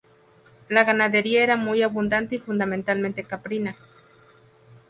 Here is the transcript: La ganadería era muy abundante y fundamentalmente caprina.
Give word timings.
La 0.67 0.83
ganadería 0.83 1.43
era 1.43 1.57
muy 1.57 1.83
abundante 1.83 2.37
y 2.37 2.39
fundamentalmente 2.39 3.23
caprina. 3.23 3.75